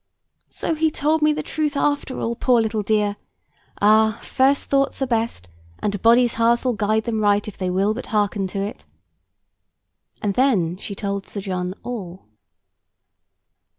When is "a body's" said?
5.93-6.33